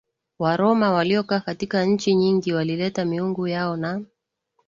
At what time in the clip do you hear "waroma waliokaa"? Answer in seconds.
0.39-1.39